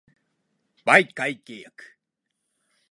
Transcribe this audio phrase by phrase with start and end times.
[0.83, 1.99] 媒介契約